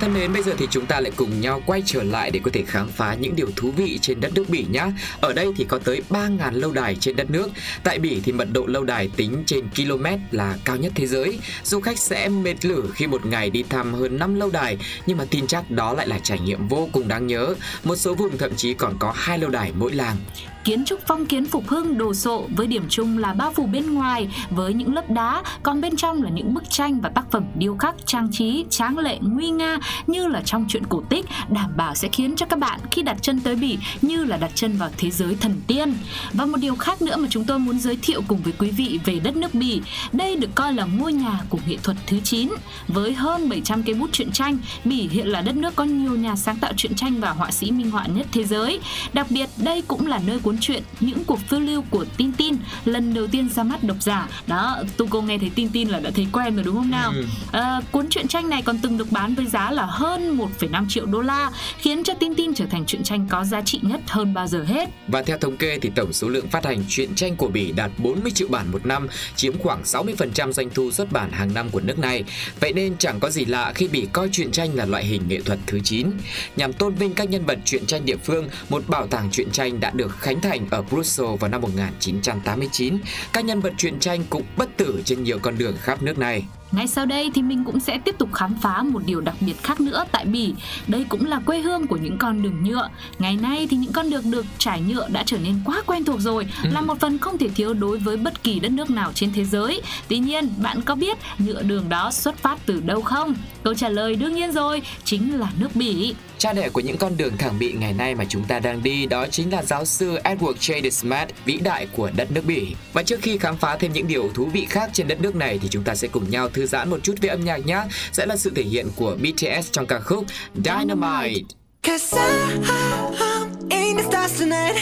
thân 0.00 0.14
mến, 0.14 0.32
bây 0.32 0.42
giờ 0.42 0.54
thì 0.58 0.66
chúng 0.70 0.86
ta 0.86 1.00
lại 1.00 1.12
cùng 1.16 1.40
nhau 1.40 1.62
quay 1.66 1.82
trở 1.86 2.02
lại 2.02 2.30
để 2.30 2.40
có 2.42 2.50
thể 2.54 2.64
khám 2.66 2.88
phá 2.88 3.14
những 3.14 3.36
điều 3.36 3.48
thú 3.56 3.70
vị 3.70 3.98
trên 4.02 4.20
đất 4.20 4.34
nước 4.34 4.48
Bỉ 4.48 4.66
nhé. 4.70 4.84
Ở 5.20 5.32
đây 5.32 5.46
thì 5.56 5.64
có 5.64 5.78
tới 5.78 6.02
3.000 6.10 6.52
lâu 6.52 6.72
đài 6.72 6.94
trên 6.94 7.16
đất 7.16 7.30
nước. 7.30 7.50
Tại 7.82 7.98
Bỉ 7.98 8.20
thì 8.24 8.32
mật 8.32 8.48
độ 8.52 8.66
lâu 8.66 8.84
đài 8.84 9.08
tính 9.16 9.42
trên 9.46 9.64
km 9.76 10.06
là 10.30 10.56
cao 10.64 10.76
nhất 10.76 10.92
thế 10.94 11.06
giới. 11.06 11.38
Du 11.64 11.80
khách 11.80 11.98
sẽ 11.98 12.28
mệt 12.28 12.64
lử 12.64 12.84
khi 12.94 13.06
một 13.06 13.26
ngày 13.26 13.50
đi 13.50 13.62
thăm 13.62 13.94
hơn 13.94 14.18
5 14.18 14.34
lâu 14.34 14.50
đài, 14.50 14.78
nhưng 15.06 15.18
mà 15.18 15.24
tin 15.30 15.46
chắc 15.46 15.70
đó 15.70 15.92
lại 15.94 16.08
là 16.08 16.18
trải 16.18 16.38
nghiệm 16.38 16.68
vô 16.68 16.88
cùng 16.92 17.08
đáng 17.08 17.26
nhớ. 17.26 17.54
Một 17.84 17.96
số 17.96 18.14
vùng 18.14 18.38
thậm 18.38 18.56
chí 18.56 18.74
còn 18.74 18.96
có 18.98 19.12
hai 19.16 19.38
lâu 19.38 19.50
đài 19.50 19.72
mỗi 19.78 19.92
làng. 19.92 20.16
Kiến 20.64 20.84
trúc 20.84 21.00
phong 21.06 21.26
kiến 21.26 21.46
phục 21.46 21.68
hưng 21.68 21.98
đồ 21.98 22.14
sộ 22.14 22.46
với 22.56 22.66
điểm 22.66 22.84
chung 22.88 23.18
là 23.18 23.32
bao 23.32 23.52
phủ 23.52 23.66
bên 23.66 23.94
ngoài 23.94 24.28
với 24.50 24.74
những 24.74 24.94
lớp 24.94 25.10
đá, 25.10 25.42
còn 25.62 25.80
bên 25.80 25.96
trong 25.96 26.22
là 26.22 26.30
những 26.30 26.54
bức 26.54 26.70
tranh 26.70 27.00
và 27.00 27.08
tác 27.08 27.30
phẩm 27.30 27.44
điêu 27.54 27.76
khắc 27.76 27.94
trang 28.06 28.28
trí 28.32 28.64
tráng 28.70 28.98
lệ 28.98 29.18
nguy 29.20 29.50
nga 29.50 29.78
như 30.06 30.26
là 30.26 30.42
trong 30.44 30.64
truyện 30.68 30.86
cổ 30.88 31.02
tích, 31.08 31.26
đảm 31.48 31.70
bảo 31.76 31.94
sẽ 31.94 32.08
khiến 32.12 32.36
cho 32.36 32.46
các 32.46 32.58
bạn 32.58 32.80
khi 32.90 33.02
đặt 33.02 33.16
chân 33.22 33.40
tới 33.40 33.56
Bỉ 33.56 33.78
như 34.02 34.24
là 34.24 34.36
đặt 34.36 34.50
chân 34.54 34.76
vào 34.78 34.90
thế 34.96 35.10
giới 35.10 35.36
thần 35.40 35.60
tiên. 35.66 35.94
Và 36.32 36.44
một 36.44 36.58
điều 36.60 36.76
khác 36.76 37.02
nữa 37.02 37.16
mà 37.16 37.28
chúng 37.30 37.44
tôi 37.44 37.58
muốn 37.58 37.78
giới 37.78 37.98
thiệu 38.02 38.22
cùng 38.28 38.38
với 38.42 38.52
quý 38.58 38.70
vị 38.70 39.00
về 39.04 39.20
đất 39.24 39.36
nước 39.36 39.54
Bỉ, 39.54 39.80
đây 40.12 40.36
được 40.36 40.50
coi 40.54 40.72
là 40.72 40.84
ngôi 40.84 41.12
nhà 41.12 41.40
của 41.48 41.58
nghệ 41.66 41.76
thuật 41.82 41.96
thứ 42.06 42.20
9. 42.24 42.48
Với 42.88 43.12
hơn 43.12 43.48
700 43.48 43.82
cây 43.82 43.94
bút 43.94 44.12
truyện 44.12 44.32
tranh, 44.32 44.58
Bỉ 44.84 45.08
hiện 45.08 45.26
là 45.26 45.40
đất 45.40 45.56
nước 45.56 45.76
có 45.76 45.84
nhiều 45.84 46.16
nhà 46.16 46.36
sáng 46.36 46.56
tạo 46.56 46.72
truyện 46.76 46.94
tranh 46.94 47.20
và 47.20 47.30
họa 47.30 47.50
sĩ 47.50 47.70
minh 47.70 47.90
họa 47.90 48.06
nhất 48.06 48.26
thế 48.32 48.44
giới. 48.44 48.80
Đặc 49.12 49.26
biệt, 49.30 49.48
đây 49.56 49.82
cũng 49.82 50.06
là 50.06 50.20
nơi 50.26 50.38
của 50.38 50.49
cuốn 50.50 50.58
truyện 50.60 50.82
những 51.00 51.24
cuộc 51.24 51.38
phiêu 51.38 51.60
lưu 51.60 51.84
của 51.90 52.04
Tintin 52.16 52.56
lần 52.84 53.14
đầu 53.14 53.26
tiên 53.26 53.48
ra 53.48 53.62
mắt 53.62 53.84
độc 53.84 53.96
giả. 54.00 54.28
Đó, 54.46 54.82
Tuco 54.96 55.20
nghe 55.20 55.38
thấy 55.38 55.50
Tintin 55.54 55.88
là 55.88 56.00
đã 56.00 56.10
thấy 56.14 56.26
quen 56.32 56.54
rồi 56.54 56.64
đúng 56.64 56.76
không 56.76 56.90
nào? 56.90 57.12
Ừ. 57.16 57.24
À, 57.52 57.80
cuốn 57.92 58.08
truyện 58.08 58.28
tranh 58.28 58.48
này 58.48 58.62
còn 58.62 58.78
từng 58.78 58.98
được 58.98 59.12
bán 59.12 59.34
với 59.34 59.46
giá 59.46 59.70
là 59.70 59.86
hơn 59.86 60.38
1,5 60.38 60.88
triệu 60.88 61.06
đô 61.06 61.20
la, 61.20 61.50
khiến 61.78 62.04
cho 62.04 62.14
Tintin 62.14 62.54
trở 62.54 62.66
thành 62.66 62.86
truyện 62.86 63.02
tranh 63.02 63.26
có 63.30 63.44
giá 63.44 63.62
trị 63.62 63.80
nhất 63.82 64.00
hơn 64.06 64.34
bao 64.34 64.46
giờ 64.46 64.64
hết. 64.64 64.88
Và 65.08 65.22
theo 65.22 65.38
thống 65.38 65.56
kê 65.56 65.78
thì 65.78 65.90
tổng 65.94 66.12
số 66.12 66.28
lượng 66.28 66.48
phát 66.48 66.64
hành 66.64 66.82
truyện 66.88 67.14
tranh 67.14 67.36
của 67.36 67.48
Bỉ 67.48 67.72
đạt 67.72 67.90
40 67.98 68.32
triệu 68.32 68.48
bản 68.48 68.72
một 68.72 68.86
năm, 68.86 69.08
chiếm 69.36 69.58
khoảng 69.58 69.82
60% 69.82 70.52
doanh 70.52 70.70
thu 70.74 70.90
xuất 70.90 71.12
bản 71.12 71.30
hàng 71.32 71.54
năm 71.54 71.70
của 71.70 71.80
nước 71.80 71.98
này. 71.98 72.24
Vậy 72.60 72.72
nên 72.72 72.96
chẳng 72.98 73.20
có 73.20 73.30
gì 73.30 73.44
lạ 73.44 73.72
khi 73.74 73.88
Bỉ 73.88 74.06
coi 74.12 74.28
truyện 74.32 74.50
tranh 74.50 74.74
là 74.74 74.86
loại 74.86 75.04
hình 75.04 75.22
nghệ 75.28 75.40
thuật 75.40 75.58
thứ 75.66 75.80
9. 75.84 76.10
Nhằm 76.56 76.72
tôn 76.72 76.94
vinh 76.94 77.14
các 77.14 77.30
nhân 77.30 77.46
vật 77.46 77.58
truyện 77.64 77.86
tranh 77.86 78.04
địa 78.04 78.16
phương, 78.16 78.48
một 78.68 78.88
bảo 78.88 79.06
tàng 79.06 79.30
truyện 79.30 79.50
tranh 79.50 79.80
đã 79.80 79.90
được 79.94 80.16
khánh 80.18 80.39
thành 80.40 80.66
ở 80.70 80.82
Brussels 80.82 81.40
vào 81.40 81.50
năm 81.50 81.60
1989. 81.60 82.98
Các 83.32 83.44
nhân 83.44 83.60
vật 83.60 83.72
truyện 83.78 83.98
tranh 83.98 84.24
cũng 84.30 84.42
bất 84.56 84.76
tử 84.76 85.02
trên 85.04 85.22
nhiều 85.22 85.38
con 85.42 85.58
đường 85.58 85.76
khắp 85.80 86.02
nước 86.02 86.18
này. 86.18 86.44
Ngay 86.72 86.86
sau 86.88 87.06
đây 87.06 87.30
thì 87.34 87.42
mình 87.42 87.64
cũng 87.64 87.80
sẽ 87.80 87.98
tiếp 88.04 88.18
tục 88.18 88.28
khám 88.34 88.54
phá 88.62 88.82
một 88.82 89.02
điều 89.06 89.20
đặc 89.20 89.34
biệt 89.40 89.62
khác 89.62 89.80
nữa 89.80 90.04
tại 90.12 90.24
Bỉ. 90.24 90.54
Đây 90.86 91.04
cũng 91.08 91.26
là 91.26 91.40
quê 91.46 91.60
hương 91.60 91.86
của 91.86 91.96
những 91.96 92.18
con 92.18 92.42
đường 92.42 92.64
nhựa. 92.64 92.88
Ngày 93.18 93.36
nay 93.36 93.66
thì 93.70 93.76
những 93.76 93.92
con 93.92 94.10
đường 94.10 94.30
được 94.30 94.44
trải 94.58 94.80
nhựa 94.80 95.08
đã 95.08 95.22
trở 95.26 95.38
nên 95.38 95.54
quá 95.64 95.82
quen 95.86 96.04
thuộc 96.04 96.20
rồi, 96.20 96.46
Ừ. 96.64 96.70
là 96.72 96.80
một 96.80 97.00
phần 97.00 97.18
không 97.18 97.38
thể 97.38 97.48
thiếu 97.48 97.74
đối 97.74 97.98
với 97.98 98.16
bất 98.16 98.42
kỳ 98.42 98.60
đất 98.60 98.72
nước 98.72 98.90
nào 98.90 99.12
trên 99.14 99.32
thế 99.32 99.44
giới. 99.44 99.82
Tuy 100.08 100.18
nhiên, 100.18 100.48
bạn 100.62 100.80
có 100.82 100.94
biết 100.94 101.18
nhựa 101.38 101.62
đường 101.62 101.88
đó 101.88 102.10
xuất 102.10 102.36
phát 102.38 102.58
từ 102.66 102.80
đâu 102.80 103.00
không? 103.00 103.34
Câu 103.62 103.74
trả 103.74 103.88
lời 103.88 104.14
đương 104.14 104.34
nhiên 104.34 104.52
rồi, 104.52 104.82
chính 105.04 105.38
là 105.40 105.50
nước 105.58 105.68
Bỉ. 105.76 106.14
Cha 106.38 106.52
đẻ 106.52 106.68
của 106.68 106.80
những 106.80 106.96
con 106.96 107.16
đường 107.16 107.36
thẳng 107.38 107.58
bị 107.58 107.72
ngày 107.72 107.92
nay 107.92 108.14
mà 108.14 108.24
chúng 108.28 108.44
ta 108.44 108.58
đang 108.58 108.82
đi 108.82 109.06
đó 109.06 109.26
chính 109.30 109.52
là 109.52 109.62
giáo 109.62 109.84
sư 109.84 110.18
Edward 110.24 110.54
J. 110.54 110.90
Smart, 110.90 111.28
vĩ 111.44 111.56
đại 111.56 111.86
của 111.96 112.10
đất 112.16 112.32
nước 112.32 112.44
Bỉ. 112.46 112.74
Và 112.92 113.02
trước 113.02 113.20
khi 113.22 113.38
khám 113.38 113.56
phá 113.56 113.76
thêm 113.76 113.92
những 113.92 114.06
điều 114.08 114.30
thú 114.34 114.44
vị 114.44 114.66
khác 114.70 114.90
trên 114.92 115.08
đất 115.08 115.20
nước 115.20 115.36
này 115.36 115.58
thì 115.62 115.68
chúng 115.70 115.82
ta 115.84 115.94
sẽ 115.94 116.08
cùng 116.08 116.30
nhau 116.30 116.48
thư 116.60 116.66
giãn 116.66 116.90
một 116.90 116.98
chút 117.02 117.14
với 117.20 117.30
âm 117.30 117.44
nhạc 117.44 117.66
nhé. 117.66 117.82
Sẽ 118.12 118.26
là 118.26 118.36
sự 118.36 118.52
thể 118.56 118.62
hiện 118.62 118.88
của 118.96 119.16
BTS 119.16 119.72
trong 119.72 119.86
ca 119.86 120.00
khúc 120.00 120.24
Dynamite. 120.54 121.44
Cause 121.82 122.16
I'm 122.16 123.68
in 123.70 123.96
the 123.96 124.02
stars 124.02 124.40
tonight. 124.40 124.76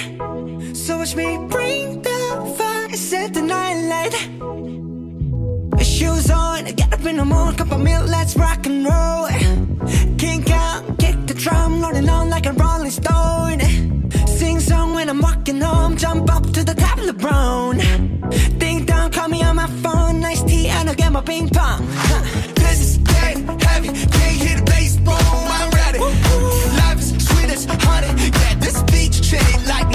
So 0.75 0.97
watch 0.97 1.17
me 1.17 1.25
bring 1.51 2.03
the 2.03 2.19
fire, 2.59 2.97
set 2.97 3.35
the 3.35 3.41
night 3.41 3.75
light. 3.89 4.15
Shoes 5.85 6.31
on, 6.31 6.65
get 6.65 6.93
up 6.93 7.07
in 7.07 7.17
the 7.17 7.25
morning, 7.25 7.57
cup 7.59 7.73
of 7.73 7.81
milk, 7.81 8.09
let's 8.09 8.37
rock 8.37 8.67
and 8.67 8.85
roll. 8.85 9.29
Kink 10.19 10.51
out, 10.51 10.83
kick 10.99 11.17
the 11.27 11.35
drum, 11.35 11.81
rolling 11.83 12.09
on 12.09 12.31
like 12.31 12.47
a 12.47 12.53
rolling 12.53 12.91
stone. 12.91 13.61
Sing 14.27 14.61
song 14.61 14.95
when 14.95 15.09
I'm 15.09 15.21
walking 15.21 15.61
home, 15.61 15.97
jump 15.97 16.31
up 16.37 16.43
to 16.53 16.65
the 16.65 16.75
top 16.75 16.99
of 16.99 17.07
the 17.07 17.13
brown 17.13 17.79
Ding 18.59 18.85
dong, 18.85 19.11
call 19.11 19.29
me 19.29 19.43
on 19.43 19.57
my 19.57 19.68
and 21.09 21.15
my 21.15 21.23
ping 21.23 21.49
pong. 21.49 21.81
Huh. 21.91 22.23
This 22.55 22.81
is 22.81 22.99
dead 22.99 23.37
heavy, 23.63 23.89
can't 23.89 24.37
hear 24.43 24.57
the 24.59 24.65
bass 24.65 24.97
boom, 24.97 25.17
I'm 25.59 25.71
ready. 25.71 26.01
Life 26.81 26.99
is 26.99 27.11
sweet 27.27 27.51
as 27.51 27.65
honey, 27.65 28.13
yeah, 28.41 28.55
this 28.61 28.83
beach 28.93 29.17
chain 29.31 29.57
like 29.67 29.89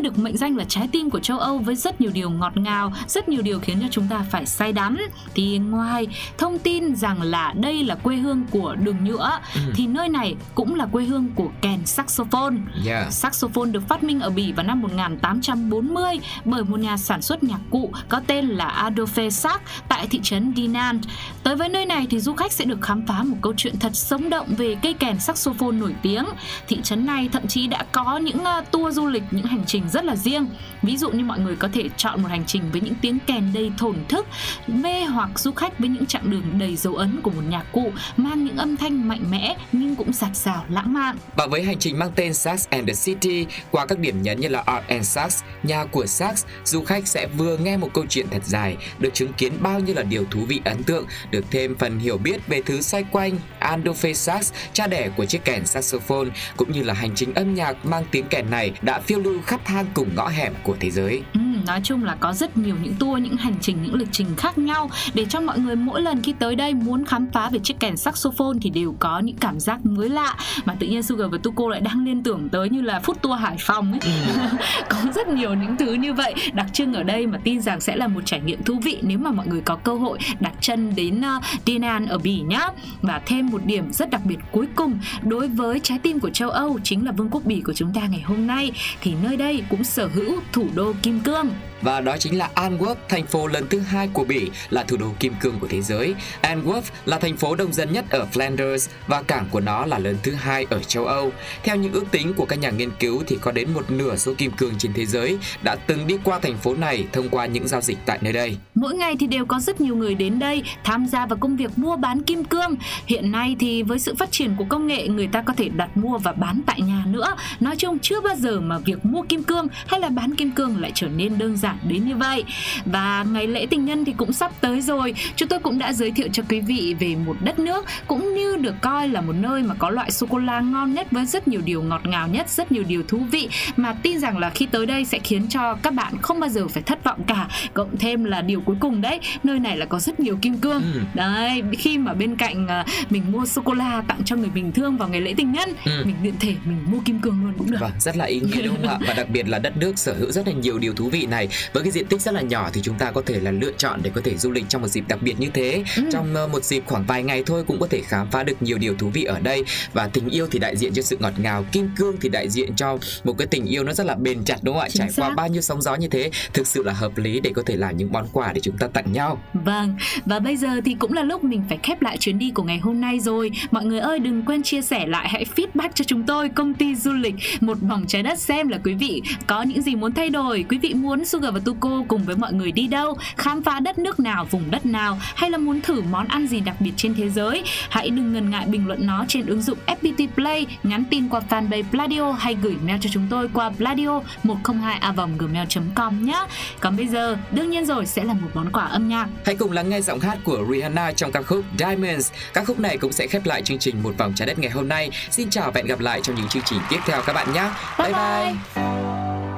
nơi 0.00 0.10
được 0.10 0.18
mệnh 0.18 0.36
danh 0.36 0.56
là 0.56 0.64
trái 0.68 0.88
tim 0.92 1.10
của 1.10 1.20
châu 1.20 1.38
Âu 1.38 1.58
với 1.58 1.76
rất 1.76 2.00
nhiều 2.00 2.10
điều 2.14 2.30
ngọt 2.30 2.56
ngào, 2.56 2.92
rất 3.08 3.28
nhiều 3.28 3.42
điều 3.42 3.60
khiến 3.60 3.78
cho 3.80 3.86
chúng 3.90 4.08
ta 4.08 4.24
phải 4.30 4.46
say 4.46 4.72
đắm. 4.72 4.98
Thì 5.34 5.58
ngoài 5.58 6.06
thông 6.38 6.58
tin 6.58 6.96
rằng 6.96 7.22
là 7.22 7.54
đây 7.56 7.84
là 7.84 7.94
quê 7.94 8.16
hương 8.16 8.42
của 8.50 8.74
đường 8.74 9.04
nhựa, 9.04 9.38
Ừ. 9.54 9.60
thì 9.74 9.86
nơi 9.86 10.08
này 10.08 10.36
cũng 10.54 10.74
là 10.74 10.86
quê 10.86 11.04
hương 11.04 11.28
của 11.34 11.48
kèn 11.60 11.86
saxophone. 11.86 12.54
Yeah. 12.86 13.12
Saxophone 13.12 13.70
được 13.70 13.88
phát 13.88 14.02
minh 14.02 14.20
ở 14.20 14.30
Bỉ 14.30 14.52
vào 14.52 14.66
năm 14.66 14.80
1840 14.82 16.18
bởi 16.44 16.64
một 16.64 16.80
nhà 16.80 16.96
sản 16.96 17.22
xuất 17.22 17.42
nhạc 17.42 17.60
cụ 17.70 17.92
có 18.08 18.20
tên 18.26 18.48
là 18.48 18.64
Adolphe 18.64 19.30
Sax 19.30 19.60
tại 19.88 20.06
thị 20.06 20.20
trấn 20.22 20.52
Dinant. 20.56 21.02
Tới 21.42 21.56
với 21.56 21.68
nơi 21.68 21.86
này 21.86 22.06
thì 22.10 22.20
du 22.20 22.34
khách 22.34 22.52
sẽ 22.52 22.64
được 22.64 22.78
khám 22.82 23.06
phá 23.06 23.22
một 23.22 23.36
câu 23.42 23.54
chuyện 23.56 23.78
thật 23.78 23.96
sống 23.96 24.30
động 24.30 24.46
về 24.58 24.76
cây 24.82 24.94
kèn 24.94 25.18
saxophone 25.20 25.72
nổi 25.72 25.94
tiếng. 26.02 26.24
Thị 26.68 26.78
trấn 26.82 27.06
này 27.06 27.28
thậm 27.32 27.46
chí 27.46 27.66
đã 27.66 27.84
có 27.92 28.16
những 28.18 28.38
uh, 28.40 28.70
tour 28.70 28.96
du 28.96 29.06
lịch, 29.06 29.22
những 29.30 29.46
hành 29.46 29.64
trình 29.66 29.82
rất 29.92 30.04
là 30.04 30.16
riêng. 30.16 30.46
Ví 30.82 30.96
dụ 30.96 31.10
như 31.10 31.24
mọi 31.24 31.38
người 31.38 31.56
có 31.56 31.68
thể 31.72 31.88
chọn 31.96 32.22
một 32.22 32.28
hành 32.28 32.44
trình 32.46 32.62
với 32.72 32.80
những 32.80 32.94
tiếng 33.00 33.18
kèn 33.26 33.52
đầy 33.54 33.72
thổn 33.78 33.96
thức, 34.08 34.26
mê 34.66 35.04
hoặc 35.04 35.38
du 35.38 35.52
khách 35.52 35.78
với 35.78 35.88
những 35.88 36.06
chặng 36.06 36.30
đường 36.30 36.58
đầy 36.58 36.76
dấu 36.76 36.94
ấn 36.94 37.20
của 37.22 37.30
một 37.30 37.42
nhạc 37.48 37.64
cụ 37.72 37.92
mang 38.16 38.44
những 38.44 38.56
âm 38.56 38.76
thanh 38.76 39.08
mạnh 39.08 39.24
mẽ 39.30 39.56
nhưng 39.72 39.96
cũng 39.96 40.12
sạch 40.12 40.34
sảo 40.34 40.64
lãng 40.68 40.92
mạn. 40.92 41.16
Và 41.36 41.46
với 41.46 41.62
hành 41.62 41.78
trình 41.78 41.98
mang 41.98 42.10
tên 42.14 42.34
Sax 42.34 42.68
and 42.68 42.88
the 42.88 42.94
City 42.94 43.46
qua 43.70 43.86
các 43.86 43.98
điểm 43.98 44.22
nhấn 44.22 44.40
như 44.40 44.48
là 44.48 44.62
Art 44.66 44.88
and 44.88 45.06
Sax, 45.06 45.42
nhà 45.62 45.84
của 45.84 46.06
Sax, 46.06 46.44
du 46.64 46.84
khách 46.84 47.08
sẽ 47.08 47.26
vừa 47.26 47.56
nghe 47.56 47.76
một 47.76 47.90
câu 47.94 48.04
chuyện 48.08 48.26
thật 48.30 48.44
dài, 48.44 48.76
được 48.98 49.14
chứng 49.14 49.32
kiến 49.32 49.52
bao 49.60 49.80
nhiêu 49.80 49.94
là 49.94 50.02
điều 50.02 50.24
thú 50.24 50.40
vị 50.48 50.60
ấn 50.64 50.82
tượng, 50.82 51.06
được 51.30 51.44
thêm 51.50 51.76
phần 51.78 51.98
hiểu 51.98 52.18
biết 52.18 52.46
về 52.46 52.62
thứ 52.66 52.80
xoay 52.80 53.04
quanh 53.04 53.38
Adolphe 53.58 54.12
Sax, 54.12 54.52
cha 54.72 54.86
đẻ 54.86 55.10
của 55.16 55.24
chiếc 55.24 55.44
kèn 55.44 55.66
saxophone, 55.66 56.28
cũng 56.56 56.72
như 56.72 56.82
là 56.82 56.94
hành 56.94 57.14
trình 57.14 57.34
âm 57.34 57.54
nhạc 57.54 57.86
mang 57.86 58.04
tiếng 58.10 58.26
kèn 58.26 58.50
này 58.50 58.72
đã 58.82 59.00
phiêu 59.00 59.18
lưu 59.18 59.40
khắp 59.46 59.60
hang 59.80 59.90
cùng 59.94 60.14
ngõ 60.14 60.28
hẻm 60.28 60.52
của 60.62 60.76
thế 60.80 60.90
giới. 60.90 61.22
Ừ, 61.34 61.40
nói 61.66 61.80
chung 61.84 62.04
là 62.04 62.16
có 62.20 62.32
rất 62.32 62.56
nhiều 62.56 62.76
những 62.82 62.94
tour, 62.94 63.22
những 63.22 63.36
hành 63.36 63.54
trình, 63.60 63.76
những 63.82 63.94
lịch 63.94 64.08
trình 64.12 64.26
khác 64.36 64.58
nhau 64.58 64.90
để 65.14 65.24
cho 65.24 65.40
mọi 65.40 65.58
người 65.58 65.76
mỗi 65.76 66.02
lần 66.02 66.22
khi 66.22 66.34
tới 66.38 66.56
đây 66.56 66.74
muốn 66.74 67.04
khám 67.04 67.26
phá 67.32 67.48
về 67.52 67.58
chiếc 67.58 67.80
kèn 67.80 67.96
saxophone 67.96 68.58
thì 68.62 68.70
đều 68.70 68.94
có 68.98 69.18
những 69.18 69.36
cảm 69.36 69.60
giác 69.60 69.86
mới 69.86 70.08
lạ 70.08 70.36
mà 70.64 70.74
tự 70.80 70.86
nhiên 70.86 71.02
Sugar 71.02 71.30
và 71.30 71.38
Tuko 71.42 71.68
lại 71.68 71.80
đang 71.80 72.04
liên 72.04 72.22
tưởng 72.22 72.48
tới 72.48 72.68
như 72.68 72.80
là 72.80 73.00
food 73.04 73.14
tour 73.14 73.40
Hải 73.40 73.56
Phòng 73.60 73.92
ấy. 73.92 74.00
có 74.88 74.98
rất 75.14 75.28
nhiều 75.28 75.54
những 75.54 75.76
thứ 75.76 75.92
như 75.92 76.12
vậy 76.12 76.34
đặc 76.52 76.66
trưng 76.72 76.94
ở 76.94 77.02
đây 77.02 77.26
mà 77.26 77.38
tin 77.44 77.60
rằng 77.60 77.80
sẽ 77.80 77.96
là 77.96 78.08
một 78.08 78.20
trải 78.24 78.40
nghiệm 78.40 78.62
thú 78.62 78.74
vị 78.82 78.98
nếu 79.02 79.18
mà 79.18 79.30
mọi 79.30 79.46
người 79.46 79.60
có 79.60 79.76
cơ 79.76 79.94
hội 79.94 80.18
đặt 80.40 80.52
chân 80.60 80.94
đến 80.96 81.20
uh, 81.36 81.44
Dinan 81.66 82.06
ở 82.06 82.18
Bỉ 82.18 82.40
nhá. 82.40 82.68
Và 83.02 83.20
thêm 83.26 83.46
một 83.50 83.64
điểm 83.64 83.92
rất 83.92 84.10
đặc 84.10 84.20
biệt 84.24 84.38
cuối 84.52 84.66
cùng 84.74 84.98
đối 85.22 85.48
với 85.48 85.80
trái 85.80 85.98
tim 85.98 86.20
của 86.20 86.30
châu 86.30 86.50
Âu 86.50 86.78
chính 86.84 87.06
là 87.06 87.12
Vương 87.12 87.28
quốc 87.30 87.44
Bỉ 87.44 87.60
của 87.60 87.72
chúng 87.72 87.92
ta 87.94 88.00
ngày 88.06 88.20
hôm 88.20 88.46
nay 88.46 88.72
thì 89.00 89.14
nơi 89.22 89.36
đây 89.36 89.62
cũng 89.70 89.84
sở 89.84 90.08
hữu 90.14 90.40
thủ 90.52 90.66
đô 90.74 90.92
kim 91.02 91.20
cương. 91.20 91.49
home. 91.50 91.69
Và 91.82 92.00
đó 92.00 92.16
chính 92.18 92.38
là 92.38 92.50
Antwerp, 92.54 92.94
thành 93.08 93.26
phố 93.26 93.46
lần 93.46 93.68
thứ 93.68 93.78
hai 93.78 94.08
của 94.12 94.24
Bỉ, 94.24 94.50
là 94.70 94.84
thủ 94.84 94.96
đô 94.96 95.06
kim 95.20 95.32
cương 95.40 95.58
của 95.58 95.68
thế 95.70 95.82
giới. 95.82 96.14
Antwerp 96.42 96.82
là 97.04 97.18
thành 97.18 97.36
phố 97.36 97.54
đông 97.54 97.72
dân 97.72 97.92
nhất 97.92 98.04
ở 98.10 98.26
Flanders 98.32 98.88
và 99.06 99.22
cảng 99.22 99.46
của 99.50 99.60
nó 99.60 99.86
là 99.86 99.98
lớn 99.98 100.16
thứ 100.22 100.32
hai 100.32 100.66
ở 100.70 100.82
châu 100.82 101.06
Âu. 101.06 101.32
Theo 101.62 101.76
những 101.76 101.92
ước 101.92 102.04
tính 102.10 102.34
của 102.34 102.44
các 102.44 102.58
nhà 102.58 102.70
nghiên 102.70 102.90
cứu 103.00 103.22
thì 103.26 103.38
có 103.40 103.52
đến 103.52 103.74
một 103.74 103.90
nửa 103.90 104.16
số 104.16 104.34
kim 104.34 104.50
cương 104.50 104.74
trên 104.78 104.92
thế 104.92 105.06
giới 105.06 105.38
đã 105.62 105.76
từng 105.86 106.06
đi 106.06 106.18
qua 106.24 106.38
thành 106.38 106.56
phố 106.56 106.74
này 106.74 107.04
thông 107.12 107.28
qua 107.28 107.46
những 107.46 107.68
giao 107.68 107.80
dịch 107.80 107.98
tại 108.06 108.18
nơi 108.22 108.32
đây. 108.32 108.56
Mỗi 108.74 108.94
ngày 108.94 109.16
thì 109.20 109.26
đều 109.26 109.46
có 109.46 109.60
rất 109.60 109.80
nhiều 109.80 109.96
người 109.96 110.14
đến 110.14 110.38
đây 110.38 110.62
tham 110.84 111.06
gia 111.06 111.26
vào 111.26 111.38
công 111.38 111.56
việc 111.56 111.78
mua 111.78 111.96
bán 111.96 112.22
kim 112.22 112.44
cương. 112.44 112.76
Hiện 113.06 113.32
nay 113.32 113.56
thì 113.60 113.82
với 113.82 113.98
sự 113.98 114.14
phát 114.14 114.32
triển 114.32 114.54
của 114.58 114.64
công 114.68 114.86
nghệ, 114.86 115.08
người 115.08 115.26
ta 115.26 115.42
có 115.42 115.52
thể 115.52 115.68
đặt 115.68 115.96
mua 115.96 116.18
và 116.18 116.32
bán 116.32 116.60
tại 116.66 116.80
nhà 116.80 117.04
nữa. 117.06 117.36
Nói 117.60 117.76
chung 117.76 117.98
chưa 117.98 118.20
bao 118.20 118.36
giờ 118.36 118.60
mà 118.60 118.78
việc 118.78 119.04
mua 119.04 119.22
kim 119.22 119.42
cương 119.42 119.66
hay 119.86 120.00
là 120.00 120.08
bán 120.08 120.34
kim 120.34 120.50
cương 120.50 120.80
lại 120.80 120.92
trở 120.94 121.08
nên 121.08 121.38
đơn 121.38 121.56
giản 121.56 121.69
đến 121.88 122.04
như 122.08 122.16
vậy. 122.16 122.44
Và 122.84 123.24
ngày 123.32 123.46
lễ 123.46 123.66
tình 123.70 123.84
nhân 123.84 124.04
thì 124.04 124.12
cũng 124.16 124.32
sắp 124.32 124.52
tới 124.60 124.80
rồi. 124.80 125.14
Chúng 125.36 125.48
tôi 125.48 125.58
cũng 125.58 125.78
đã 125.78 125.92
giới 125.92 126.10
thiệu 126.10 126.28
cho 126.32 126.42
quý 126.48 126.60
vị 126.60 126.94
về 127.00 127.16
một 127.26 127.36
đất 127.44 127.58
nước 127.58 127.84
cũng 128.06 128.34
như 128.34 128.56
được 128.56 128.74
coi 128.80 129.08
là 129.08 129.20
một 129.20 129.32
nơi 129.32 129.62
mà 129.62 129.74
có 129.78 129.90
loại 129.90 130.10
sô 130.10 130.26
cô 130.30 130.38
la 130.38 130.60
ngon 130.60 130.94
nhất 130.94 131.06
với 131.10 131.26
rất 131.26 131.48
nhiều 131.48 131.60
điều 131.64 131.82
ngọt 131.82 132.00
ngào 132.06 132.28
nhất, 132.28 132.50
rất 132.50 132.72
nhiều 132.72 132.82
điều 132.88 133.02
thú 133.08 133.18
vị 133.30 133.48
mà 133.76 133.92
tin 134.02 134.18
rằng 134.20 134.38
là 134.38 134.50
khi 134.50 134.66
tới 134.66 134.86
đây 134.86 135.04
sẽ 135.04 135.18
khiến 135.18 135.46
cho 135.48 135.74
các 135.74 135.94
bạn 135.94 136.14
không 136.22 136.40
bao 136.40 136.50
giờ 136.50 136.68
phải 136.68 136.82
thất 136.82 137.04
vọng 137.04 137.24
cả. 137.26 137.48
Cộng 137.74 137.96
thêm 137.96 138.24
là 138.24 138.40
điều 138.42 138.60
cuối 138.60 138.76
cùng 138.80 139.00
đấy, 139.00 139.20
nơi 139.44 139.58
này 139.58 139.76
là 139.76 139.86
có 139.86 139.98
rất 139.98 140.20
nhiều 140.20 140.38
kim 140.42 140.58
cương. 140.58 140.82
Ừ. 140.94 141.00
Đấy, 141.14 141.62
khi 141.78 141.98
mà 141.98 142.14
bên 142.14 142.36
cạnh 142.36 142.66
à, 142.68 142.84
mình 143.10 143.22
mua 143.32 143.46
sô 143.46 143.62
cô 143.64 143.74
la 143.74 144.02
tặng 144.08 144.20
cho 144.24 144.36
người 144.36 144.50
bình 144.50 144.72
thường 144.72 144.96
vào 144.96 145.08
ngày 145.08 145.20
lễ 145.20 145.34
tình 145.36 145.52
nhân, 145.52 145.68
Ừ. 145.84 146.02
mình 146.06 146.16
tiện 146.22 146.34
thể 146.40 146.54
mình 146.64 146.78
mua 146.90 146.98
kim 147.04 147.18
cương 147.18 147.44
luôn 147.44 147.52
cũng 147.58 147.70
được. 147.70 147.78
Vâng, 147.80 147.90
rất 148.00 148.16
là 148.16 148.24
ý 148.24 148.40
nghĩa 148.40 148.62
đúng 148.62 148.76
không 148.76 148.88
ạ? 148.88 148.98
Và 149.08 149.14
đặc 149.14 149.28
biệt 149.28 149.48
là 149.48 149.58
đất 149.58 149.76
nước 149.76 149.98
sở 149.98 150.14
hữu 150.18 150.30
rất 150.30 150.46
là 150.46 150.52
nhiều 150.52 150.78
điều 150.78 150.94
thú 150.94 151.08
vị 151.10 151.26
này. 151.26 151.48
Với 151.72 151.82
cái 151.82 151.92
diện 151.92 152.06
tích 152.06 152.20
rất 152.20 152.34
là 152.34 152.40
nhỏ 152.40 152.70
thì 152.72 152.80
chúng 152.82 152.98
ta 152.98 153.10
có 153.10 153.22
thể 153.26 153.40
là 153.40 153.50
lựa 153.50 153.72
chọn 153.76 154.00
để 154.02 154.10
có 154.14 154.20
thể 154.24 154.36
du 154.36 154.50
lịch 154.50 154.64
trong 154.68 154.82
một 154.82 154.88
dịp 154.88 155.04
đặc 155.08 155.22
biệt 155.22 155.34
như 155.40 155.48
thế. 155.54 155.84
Ừ. 155.96 156.02
Trong 156.12 156.34
ờ, 156.34 156.48
một 156.48 156.64
dịp 156.64 156.82
khoảng 156.86 157.04
vài 157.04 157.22
ngày 157.22 157.42
thôi 157.46 157.64
cũng 157.66 157.80
có 157.80 157.86
thể 157.90 158.00
khám 158.04 158.30
phá 158.30 158.42
được 158.42 158.62
nhiều 158.62 158.78
điều 158.78 158.94
thú 158.94 159.10
vị 159.12 159.24
ở 159.24 159.40
đây. 159.40 159.64
Và 159.92 160.08
tình 160.08 160.28
yêu 160.28 160.46
thì 160.50 160.58
đại 160.58 160.76
diện 160.76 160.92
cho 160.94 161.02
sự 161.02 161.16
ngọt 161.20 161.32
ngào, 161.38 161.64
kim 161.72 161.90
cương 161.96 162.16
thì 162.20 162.28
đại 162.28 162.48
diện 162.48 162.76
cho 162.76 162.98
một 163.24 163.38
cái 163.38 163.46
tình 163.46 163.64
yêu 163.64 163.84
nó 163.84 163.92
rất 163.92 164.06
là 164.06 164.14
bền 164.14 164.44
chặt 164.44 164.56
đúng 164.62 164.74
không 164.74 164.82
ạ? 164.82 164.88
Chính 164.90 165.02
Trải 165.02 165.10
qua 165.16 165.30
bao 165.30 165.48
nhiêu 165.48 165.62
sóng 165.62 165.82
gió 165.82 165.94
như 165.94 166.08
thế, 166.08 166.30
thực 166.52 166.66
sự 166.66 166.82
là 166.82 166.92
hợp 166.92 167.18
lý 167.18 167.40
để 167.40 167.50
có 167.54 167.62
thể 167.66 167.76
làm 167.76 167.96
những 167.96 168.12
món 168.12 168.26
quà 168.32 168.52
để 168.52 168.60
chúng 168.60 168.78
ta 168.78 168.86
tặng 168.86 169.12
nhau. 169.12 169.42
Vâng, 169.54 169.96
và 170.26 170.38
bây 170.38 170.56
giờ 170.56 170.68
thì 170.84 170.96
cũng 170.98 171.12
là 171.12 171.22
lúc 171.22 171.44
mình 171.44 171.62
phải 171.68 171.78
khép 171.82 172.02
lại 172.02 172.16
chuyến 172.20 172.38
đi 172.38 172.50
của 172.50 172.62
ngày 172.62 172.78
hôm 172.78 173.00
nay 173.00 173.20
rồi. 173.20 173.50
Mọi 173.70 173.84
người 173.84 174.00
ơi 174.00 174.18
đừng 174.18 174.42
quên 174.42 174.62
chia 174.62 174.82
sẻ 174.82 175.06
lại 175.06 175.28
hãy 175.28 175.44
feedback 175.56 175.88
cho 175.94 176.04
chúng 176.04 176.26
tôi 176.26 176.48
công 176.48 176.74
ty 176.74 176.94
du 176.94 177.12
lịch 177.12 177.34
một 177.60 177.78
vòng 177.80 178.04
trái 178.08 178.22
đất 178.22 178.38
xem 178.38 178.68
là 178.68 178.78
quý 178.84 178.94
vị 178.94 179.22
có 179.46 179.62
những 179.62 179.82
gì 179.82 179.94
muốn 179.94 180.12
thay 180.12 180.30
đổi, 180.30 180.64
quý 180.68 180.78
vị 180.78 180.94
muốn 180.94 181.24
Sugar 181.24 181.49
và 181.50 181.60
Tuko 181.64 182.02
cùng 182.08 182.24
với 182.24 182.36
mọi 182.36 182.52
người 182.52 182.72
đi 182.72 182.86
đâu, 182.86 183.16
khám 183.36 183.62
phá 183.62 183.80
đất 183.80 183.98
nước 183.98 184.20
nào, 184.20 184.44
vùng 184.50 184.70
đất 184.70 184.86
nào 184.86 185.18
hay 185.34 185.50
là 185.50 185.58
muốn 185.58 185.80
thử 185.80 186.02
món 186.10 186.26
ăn 186.26 186.46
gì 186.46 186.60
đặc 186.60 186.76
biệt 186.80 186.92
trên 186.96 187.14
thế 187.14 187.30
giới. 187.30 187.62
Hãy 187.90 188.10
đừng 188.10 188.32
ngần 188.32 188.50
ngại 188.50 188.66
bình 188.66 188.86
luận 188.86 189.06
nó 189.06 189.24
trên 189.28 189.46
ứng 189.46 189.62
dụng 189.62 189.78
FPT 189.86 190.28
Play, 190.34 190.66
nhắn 190.82 191.04
tin 191.10 191.28
qua 191.28 191.40
fanpage 191.48 191.82
Pladio 191.90 192.32
hay 192.32 192.54
gửi 192.54 192.76
mail 192.82 192.98
cho 193.00 193.10
chúng 193.12 193.26
tôi 193.30 193.48
qua 193.54 193.70
pladio 193.70 194.20
102 194.42 195.00
gmail.com 195.38 196.24
nhé. 196.24 196.46
Còn 196.80 196.96
bây 196.96 197.06
giờ, 197.06 197.36
đương 197.50 197.70
nhiên 197.70 197.86
rồi 197.86 198.06
sẽ 198.06 198.24
là 198.24 198.34
một 198.34 198.48
món 198.54 198.72
quà 198.72 198.84
âm 198.84 199.08
nhạc. 199.08 199.28
Hãy 199.44 199.56
cùng 199.56 199.72
lắng 199.72 199.88
nghe 199.88 200.00
giọng 200.00 200.20
hát 200.20 200.38
của 200.44 200.64
Rihanna 200.70 201.12
trong 201.12 201.32
ca 201.32 201.42
khúc 201.42 201.64
Diamonds. 201.78 202.32
Ca 202.54 202.64
khúc 202.64 202.80
này 202.80 202.98
cũng 202.98 203.12
sẽ 203.12 203.26
khép 203.26 203.46
lại 203.46 203.62
chương 203.62 203.78
trình 203.78 204.02
một 204.02 204.14
vòng 204.18 204.32
trái 204.36 204.46
đất 204.46 204.58
ngày 204.58 204.70
hôm 204.70 204.88
nay. 204.88 205.10
Xin 205.30 205.50
chào 205.50 205.66
và 205.66 205.72
hẹn 205.74 205.86
gặp 205.86 206.00
lại 206.00 206.20
trong 206.22 206.36
những 206.36 206.48
chương 206.48 206.62
trình 206.62 206.80
tiếp 206.90 206.98
theo 207.06 207.22
các 207.26 207.32
bạn 207.32 207.52
nhé. 207.52 207.70
Bye 207.98 208.12
bye. 208.12 208.54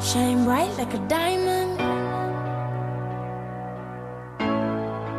Shine 0.00 0.44
bright 0.44 0.78
like 0.78 0.92
a 0.92 1.00
diamond. 1.10 1.81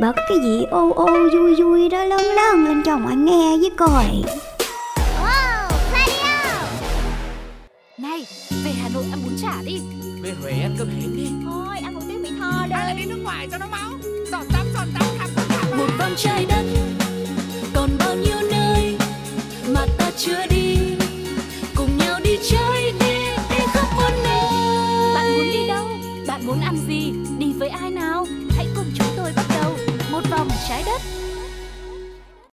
Bay 0.00 0.12
bật 0.12 0.22
cái 0.28 0.38
gì? 0.42 0.64
Ô 0.70 0.92
ô 0.94 1.06
vui 1.32 1.54
vui 1.54 1.88
đó 1.88 2.04
lớn 2.04 2.22
lớn 2.36 2.64
lên 2.64 2.82
cho 2.84 2.96
mọi 2.96 3.16
nghe 3.16 3.56
với 3.60 3.70
coi. 3.76 4.04
Wow, 5.22 5.68
Claudio. 5.90 6.36
Này, 7.98 8.26
về 8.64 8.70
Hà 8.82 8.88
Nội 8.94 9.04
ăn 9.10 9.20
bún 9.24 9.32
chả 9.42 9.54
đi. 9.64 9.80
Về 10.22 10.32
Huế 10.42 10.50
ăn 10.50 10.74
cơm 10.78 10.88
hến 10.88 11.16
đi. 11.16 11.28
Thôi 11.44 11.76
ăn 11.84 11.94
một 11.94 12.00
tiếng 12.08 12.22
mì 12.22 12.28
thò 12.40 12.52
Hay 12.70 12.86
là 12.86 12.94
đi 12.98 13.04
nước 13.04 13.18
ngoài 13.24 13.48
cho 13.50 13.58
nó 13.58 13.66
máu. 13.66 13.90
Giọt 14.30 14.44
tắm 14.52 14.66
giọt 14.74 14.86
tắm 14.94 15.08
khắp 15.18 15.28
tất 15.36 15.42
cả 15.48 15.76
Một 15.76 15.88
vòng 15.98 16.12
trái 16.16 16.46
đất 16.48 16.64
Còn 17.74 17.90
bao 17.98 18.14
nhiêu 18.14 18.36
nơi 18.50 18.96
Mà 19.74 19.86
ta 19.98 20.10
chưa 20.16 20.46
đi. 20.50 20.78
Cùng 21.76 21.98
nhau 21.98 22.20
đi 22.24 22.38
chơi 22.50 22.92
đi 23.00 23.16
Đi 23.50 23.64
khắp 23.72 23.86
muôn 23.96 24.12
nơi. 24.24 24.42
Bạn 25.14 25.36
muốn 25.36 25.46
đi 25.52 25.66
đâu? 25.68 25.86
Bạn 26.26 26.46
muốn 26.46 26.60
ăn 26.60 26.76
gì? 26.88 27.12
Đi 27.38 27.52
với 27.52 27.68
ai 27.68 27.90
nào? 27.90 28.07
Trái 30.68 30.82
đất 30.86 31.27